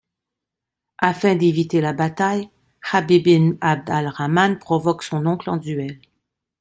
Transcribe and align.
Afin 0.97 1.35
d'éviter 1.35 1.79
la 1.79 1.93
bataille, 1.93 2.49
Habib 2.91 3.27
ibn 3.27 3.55
Abd 3.61 3.87
al-Rahman 3.91 4.57
provoque 4.57 5.03
son 5.03 5.27
oncle 5.27 5.47
en 5.51 5.57
duel. 5.57 6.01